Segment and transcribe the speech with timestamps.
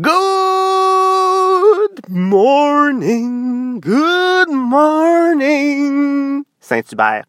[0.00, 0.14] Good
[2.08, 7.26] morning, good morning, Saint-Hubert.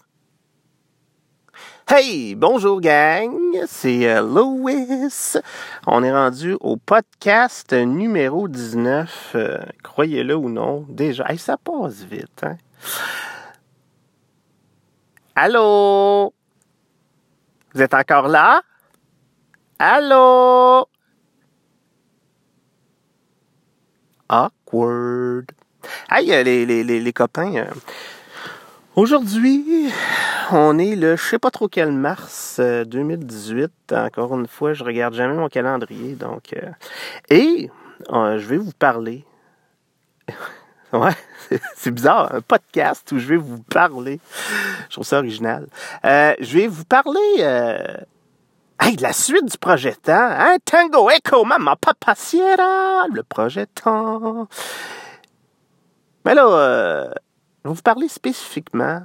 [1.89, 3.35] Hey, bonjour gang,
[3.67, 5.35] c'est euh, Louis.
[5.87, 11.25] On est rendu au podcast numéro 19, euh, croyez-le ou non, déjà.
[11.27, 12.55] Hey, ça passe vite, hein?
[15.35, 16.33] Allô?
[17.73, 18.61] Vous êtes encore là?
[19.79, 20.87] Allô?
[24.33, 25.51] Awkward.
[26.09, 27.53] Hey, euh, les, les, les, copains.
[27.55, 27.65] euh,
[28.95, 29.89] Aujourd'hui,
[30.51, 33.69] on est le je sais pas trop quel mars euh, 2018.
[33.91, 36.13] Encore une fois, je regarde jamais mon calendrier.
[36.15, 36.69] Donc, euh,
[37.29, 37.69] et
[38.11, 39.23] euh, je vais vous parler.
[40.93, 41.11] ouais,
[41.75, 44.19] c'est- bizarre, un podcast où je vais vous parler.
[44.89, 45.67] Je trouve ça original.
[46.05, 47.97] Euh, je vais vous parler euh,
[48.83, 50.13] hey, la suite du projet Temps.
[50.13, 50.57] Hein?
[50.65, 54.47] Tango Echo Mama Papa Sierra, le projet Temps.
[56.25, 57.05] Mais là, euh,
[57.63, 59.01] je vais vous parler spécifiquement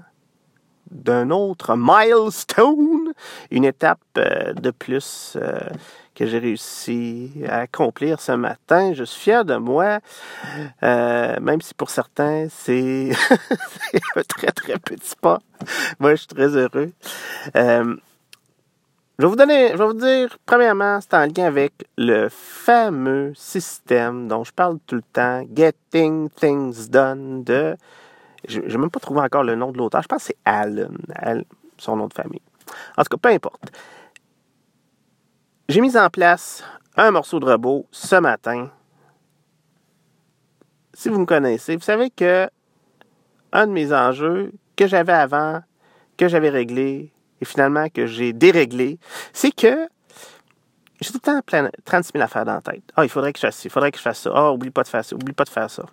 [0.90, 3.12] d'un autre milestone,
[3.50, 5.60] une étape euh, de plus euh,
[6.14, 8.94] que j'ai réussi à accomplir ce matin.
[8.94, 10.00] Je suis fier de moi,
[10.82, 13.10] euh, même si pour certains c'est
[14.16, 15.40] un très très petit pas.
[16.00, 16.92] Moi, je suis très heureux.
[19.18, 23.32] Je vais vous donner, je vais vous dire, premièrement, c'est en lien avec le fameux
[23.34, 27.76] système dont je parle tout le temps, Getting Things Done de,
[28.46, 30.92] je n'ai même pas trouvé encore le nom de l'auteur, je pense que c'est Alan,
[31.16, 31.44] Al-
[31.78, 32.42] son nom de famille.
[32.96, 33.72] En tout cas, peu importe.
[35.68, 36.62] J'ai mis en place
[36.96, 38.70] un morceau de robot ce matin.
[40.94, 42.48] Si vous me connaissez, vous savez que
[43.52, 45.60] un de mes enjeux que j'avais avant,
[46.16, 48.98] que j'avais réglé, et finalement que j'ai déréglé,
[49.32, 49.88] c'est que
[51.00, 52.82] j'ai tout le temps plein, 36 000 affaires dans la tête.
[52.96, 54.30] Ah, il faudrait que je fasse ci, il faudrait que je fasse ça.
[54.34, 55.84] Ah, oublie pas de faire ça, oublie pas de faire ça.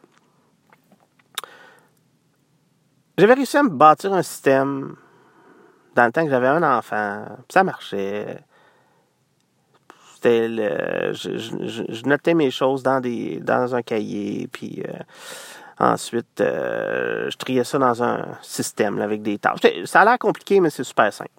[3.18, 4.96] J'avais réussi à me bâtir un système
[5.96, 7.26] dans le temps que j'avais un enfant.
[7.50, 8.40] Ça marchait.
[10.16, 14.92] C'était le, je notais mes choses dans, des, dans un cahier, puis euh,
[15.80, 19.60] ensuite, euh, je triais ça dans un système là, avec des tâches.
[19.86, 21.32] Ça a l'air compliqué, mais c'est super simple.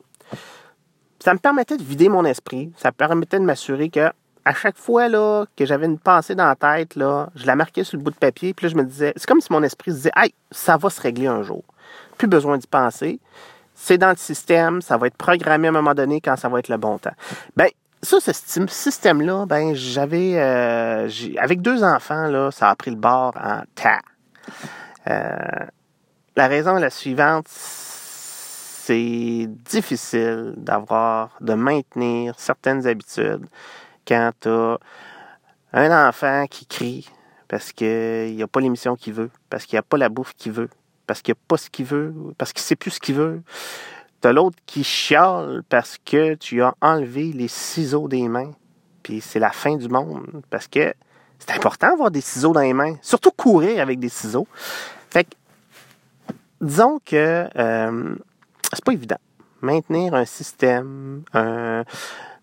[1.19, 2.73] Ça me permettait de vider mon esprit.
[2.77, 4.11] Ça me permettait de m'assurer que
[4.47, 7.83] à chaque fois là, que j'avais une pensée dans la tête, là, je la marquais
[7.83, 9.91] sur le bout de papier, puis là, je me disais, c'est comme si mon esprit
[9.91, 11.65] se disait, hey, ça va se régler un jour.
[12.17, 13.19] Plus besoin d'y penser.
[13.75, 16.61] C'est dans le système, ça va être programmé à un moment donné quand ça va
[16.61, 17.15] être le bon temps.
[17.57, 17.69] Ben,
[18.03, 18.33] ça, ce
[18.69, 21.09] système-là, ben, j'avais, euh,
[21.39, 24.01] avec deux enfants, là, ça a pris le bord en tas.
[25.09, 25.67] Euh,
[26.37, 33.47] la raison est la suivante, c'est difficile d'avoir, de maintenir certaines habitudes
[34.07, 34.79] quand tu as
[35.73, 37.11] un enfant qui crie
[37.49, 40.69] parce qu'il a pas l'émission qu'il veut, parce qu'il a pas la bouffe qu'il veut,
[41.07, 43.43] parce qu'il a pas ce qu'il veut, parce qu'il ne sait plus ce qu'il veut.
[44.21, 48.53] T'as l'autre qui chiale parce que tu as enlevé les ciseaux des mains.
[49.03, 50.43] Puis c'est la fin du monde.
[50.51, 50.95] Parce que
[51.47, 52.97] c'est important d'avoir des ciseaux dans les mains.
[53.03, 54.47] Surtout courir avec des ciseaux.
[55.11, 55.31] Fait que,
[56.61, 58.15] disons que euh,
[58.73, 59.19] c'est pas évident.
[59.63, 61.85] Maintenir un système un-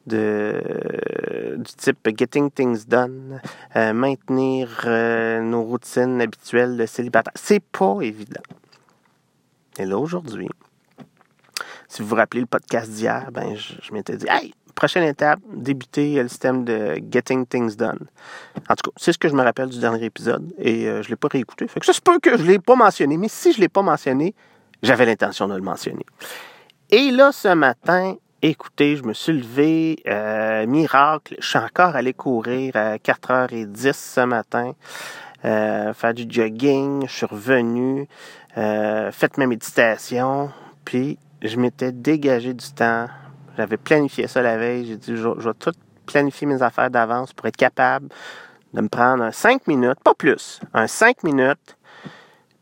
[0.05, 3.39] de, du type Getting Things Done,
[3.77, 8.41] euh, maintenir euh, nos routines habituelles de célibataire, c'est pas évident.
[9.77, 10.49] Et là, aujourd'hui,
[11.87, 15.39] si vous vous rappelez le podcast d'hier, ben, je, je m'étais dit, hey, prochaine étape,
[15.53, 17.99] débuter le système de Getting Things Done.
[18.69, 21.07] En tout cas, c'est ce que je me rappelle du dernier épisode et euh, je
[21.07, 21.67] ne l'ai pas réécouté.
[21.81, 23.81] Ça se peut que je ne l'ai pas mentionné, mais si je ne l'ai pas
[23.81, 24.33] mentionné,
[24.81, 26.05] j'avais l'intention de le mentionner.
[26.89, 32.13] Et là, ce matin, écoutez, je me suis levé, euh, miracle, je suis encore allé
[32.13, 34.73] courir à 4h10 ce matin,
[35.45, 38.07] euh, faire du jogging, je suis revenu,
[38.55, 40.51] fait ma méditation,
[40.85, 43.07] puis je m'étais dégagé du temps.
[43.57, 44.85] J'avais planifié ça la veille.
[44.85, 45.73] J'ai dit, je, je vais tout
[46.05, 48.09] planifier mes affaires d'avance pour être capable
[48.73, 51.77] de me prendre un 5 minutes, pas plus, un 5 minutes,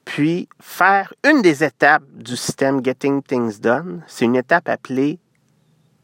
[0.05, 4.03] puis faire une des étapes du système Getting Things Done.
[4.07, 5.19] C'est une étape appelée,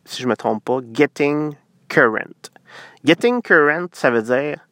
[0.05, 1.55] si je ne me trompe pas, Getting
[1.89, 2.51] Current.
[3.03, 4.66] Getting Current, ça veut dire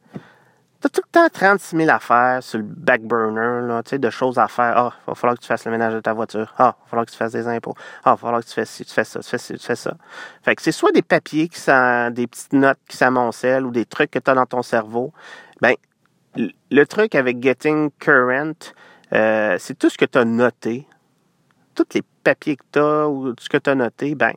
[0.85, 4.11] T'as tout le temps 36 000 affaires sur le back burner, là, tu sais, de
[4.11, 4.77] choses à faire.
[4.77, 6.53] Ah, il va falloir que tu fasses le ménage de ta voiture.
[6.59, 7.73] Ah, il va falloir que tu fasses des impôts.
[8.03, 9.65] Ah, il va falloir que tu fasses ci, tu fais ça, tu fais ci, tu
[9.65, 9.95] fais ça.
[10.43, 13.87] Fait que c'est soit des papiers qui sont, des petites notes qui s'amoncellent ou des
[13.87, 15.11] trucs que tu as dans ton cerveau.
[15.59, 15.73] Ben,
[16.35, 18.75] le truc avec Getting Current,
[19.11, 20.87] euh, c'est tout ce que tu as noté.
[21.73, 24.33] Tous les papiers que tu as ou tout ce que tu as noté, ben,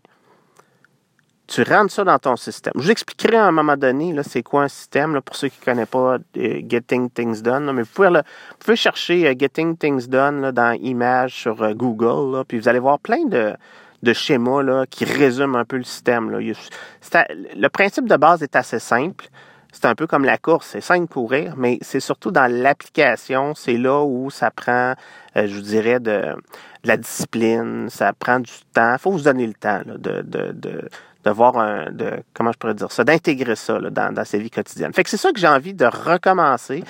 [1.48, 2.72] tu rentres ça dans ton système.
[2.76, 5.48] Je vous expliquerai à un moment donné, là, c'est quoi un système, là, pour ceux
[5.48, 7.72] qui ne connaissent pas euh, Getting Things Done.
[7.72, 8.22] mais vous pouvez, vous
[8.58, 12.98] pouvez chercher Getting Things Done là, dans Images sur Google, là, puis vous allez voir
[13.00, 13.54] plein de,
[14.02, 16.30] de schémas là, qui résument un peu le système.
[16.30, 16.38] Là.
[16.38, 19.28] le principe de base est assez simple
[19.70, 23.76] c'est un peu comme la course, c'est simple courir, mais c'est surtout dans l'application, c'est
[23.76, 24.94] là où ça prend,
[25.36, 26.34] euh, je vous dirais, de,
[26.84, 28.94] la discipline, ça prend du temps.
[28.94, 30.88] Il faut vous donner le temps de, de, de,
[31.28, 31.86] de voir un,
[32.32, 34.92] comment je pourrais dire ça, d'intégrer ça dans, dans sa vie quotidienne.
[34.94, 36.82] Fait que c'est ça que j'ai envie de recommencer.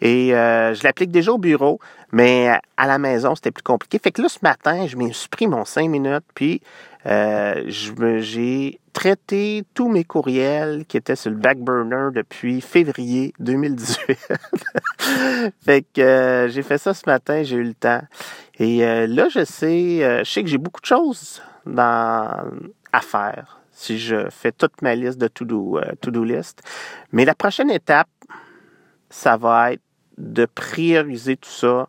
[0.00, 1.80] Et euh, je l'applique déjà au bureau,
[2.12, 3.98] mais à la maison, c'était plus compliqué.
[3.98, 6.62] Fait que là, ce matin, je m'ai pris mon cinq minutes, puis
[7.06, 14.18] euh, j'ai traité tous mes courriels qui étaient sur le back burner depuis février 2018.
[15.64, 18.02] fait que euh, j'ai fait ça ce matin, j'ai eu le temps.
[18.58, 21.40] Et là, je sais, je sais que j'ai beaucoup de choses
[21.78, 22.44] à
[23.00, 26.60] faire si je fais toute ma liste de to-do to list.
[27.12, 28.10] Mais la prochaine étape,
[29.08, 29.82] ça va être
[30.18, 31.88] de prioriser tout ça,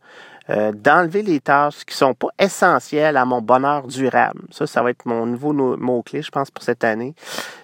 [0.50, 4.42] euh, d'enlever les tâches qui sont pas essentielles à mon bonheur durable.
[4.52, 7.14] Ça, ça va être mon nouveau mot-clé, je pense, pour cette année.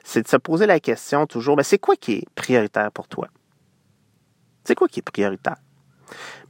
[0.04, 3.08] C'est de se poser la question toujours, mais ben, c'est quoi qui est prioritaire pour
[3.08, 3.30] toi?
[4.66, 5.58] C'est quoi qui est prioritaire?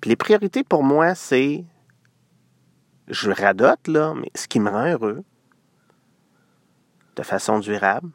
[0.01, 1.63] Puis les priorités pour moi, c'est,
[3.07, 5.23] je radote, là, mais ce qui me rend heureux,
[7.17, 8.09] de façon durable,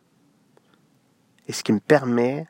[1.47, 2.47] et ce qui me permet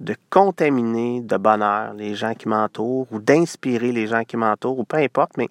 [0.00, 4.84] de contaminer de bonheur les gens qui m'entourent ou d'inspirer les gens qui m'entourent ou
[4.84, 5.48] peu importe, mais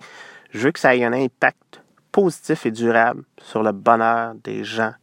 [0.51, 1.81] je veux que ça ait un impact
[2.11, 4.93] positif et durable sur le bonheur des gens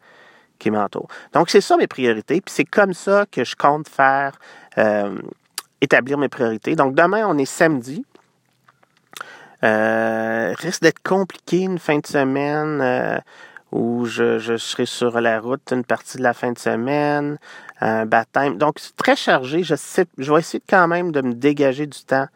[0.59, 1.09] qui m'entourent.
[1.33, 4.39] Donc, c'est ça mes priorités, puis c'est comme ça que je compte faire,
[4.79, 5.21] euh,
[5.81, 6.77] établir mes priorités.
[6.77, 8.05] Donc, demain, on est samedi.
[9.65, 12.81] Euh, risque d'être compliqué une fin de semaine.
[12.81, 13.19] Euh,
[13.73, 17.39] où je, je, serai sur la route une partie de la fin de semaine,
[17.81, 18.59] un baptême.
[18.59, 19.63] Donc, c'est très chargé.
[19.63, 22.27] Je, sais, je vais essayer quand même de me dégager du temps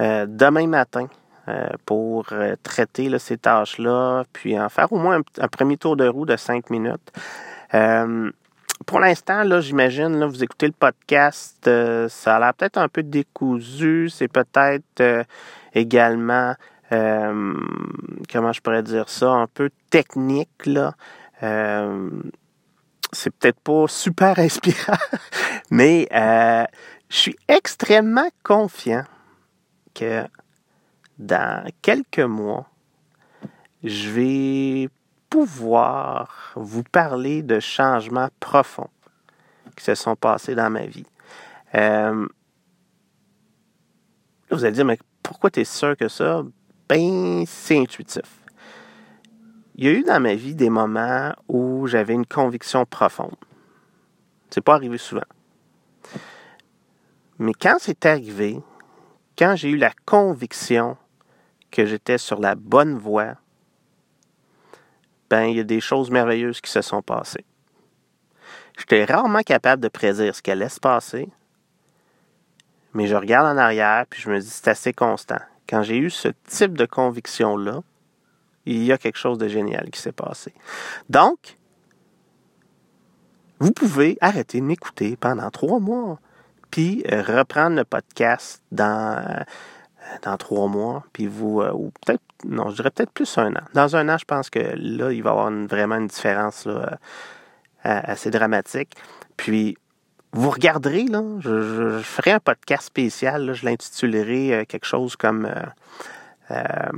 [0.00, 1.08] euh, demain matin
[1.48, 5.96] euh, pour euh, traiter là, ces tâches-là, puis en faire au moins un, premier tour
[5.96, 7.12] de roue de cinq minutes.
[8.86, 11.70] pour l'instant, là, j'imagine, là, vous écoutez le podcast,
[12.08, 15.26] ça a l'air peut-être un peu décousu, c'est peut-être
[15.74, 16.54] également
[16.92, 17.54] euh,
[18.30, 20.94] comment je pourrais dire ça, un peu technique, là.
[21.42, 22.10] Euh,
[23.12, 24.98] c'est peut-être pas super inspirant,
[25.70, 26.64] mais euh,
[27.08, 29.04] je suis extrêmement confiant
[29.94, 30.24] que
[31.18, 32.66] dans quelques mois,
[33.82, 34.88] je vais
[35.28, 38.90] pouvoir vous parler de changements profonds
[39.76, 41.06] qui se sont passés dans ma vie.
[44.50, 46.42] vous allez dire, mais pourquoi tu es sûr que ça?
[46.90, 48.40] Ben, c'est intuitif.
[49.76, 53.36] Il y a eu dans ma vie des moments où j'avais une conviction profonde.
[54.50, 55.22] C'est pas arrivé souvent.
[57.38, 58.60] Mais quand c'est arrivé,
[59.38, 60.96] quand j'ai eu la conviction
[61.70, 63.36] que j'étais sur la bonne voie,
[65.30, 67.44] ben, il y a des choses merveilleuses qui se sont passées.
[68.76, 71.28] J'étais rarement capable de prédire ce qui allait se passer,
[72.94, 75.38] mais je regarde en arrière puis je me dis c'est assez constant
[75.70, 77.82] quand j'ai eu ce type de conviction-là,
[78.66, 80.52] il y a quelque chose de génial qui s'est passé.
[81.08, 81.56] Donc,
[83.60, 86.18] vous pouvez arrêter de m'écouter pendant trois mois,
[86.70, 89.42] puis euh, reprendre le podcast dans, euh,
[90.22, 93.62] dans trois mois, puis vous, euh, ou peut-être, non, je dirais peut-être plus un an.
[93.74, 96.66] Dans un an, je pense que là, il va y avoir vraiment une différence
[97.84, 98.96] assez dramatique.
[99.36, 99.76] Puis,
[100.32, 106.52] vous regarderez, là, je, ferai un podcast spécial, je l'intitulerai euh, quelque chose comme euh,
[106.52, 106.92] euh,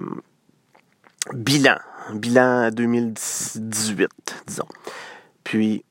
[1.32, 1.78] Bilan,
[2.14, 4.08] bilan 2018,
[4.46, 4.66] disons.
[5.44, 5.84] Puis,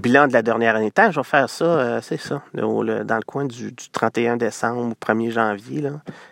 [0.00, 0.90] bilan de la dernière année.
[0.90, 5.30] Tant je vais faire ça, c'est ça, dans le coin du, 31 décembre au 1er
[5.32, 5.90] janvier,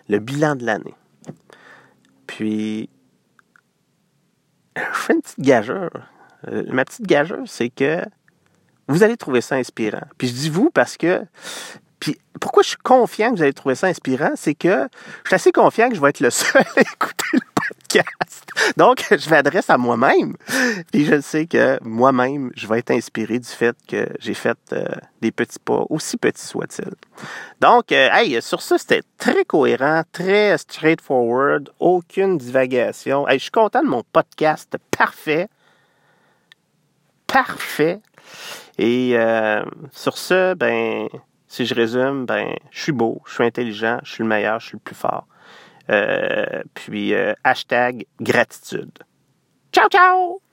[0.09, 0.95] le bilan de l'année.
[2.29, 2.89] Puis,
[4.77, 5.91] je fais une petite gageure.
[6.69, 8.01] ma petite gageure, c'est que
[8.89, 10.03] vous allez trouver ça inspirant.
[10.19, 11.25] Puis je dis vous parce que
[12.05, 14.89] puis pourquoi je suis confiant que vous allez trouver ça inspirant, c'est que
[15.23, 18.47] je suis assez confiant que je vais être le seul à écouter le podcast.
[18.77, 20.37] Donc, je m'adresse à moi-même.
[20.93, 24.85] Puis je sais que moi-même, je vais être inspiré du fait que j'ai fait euh,
[25.23, 26.93] des petits pas, aussi petits soient-ils.
[27.63, 33.27] Donc, euh, hey, sur ça, c'était très cohérent, très straightforward, aucune divagation.
[33.27, 35.49] Hey, je suis content de mon podcast parfait.
[37.35, 37.99] Parfait.
[38.79, 41.09] Et euh, sur ce, ben,
[41.49, 44.69] si je résume, ben, je suis beau, je suis intelligent, je suis le meilleur, je
[44.69, 45.27] suis le plus fort.
[45.91, 48.93] Euh, puis, euh, hashtag gratitude.
[49.73, 50.44] Ciao, ciao!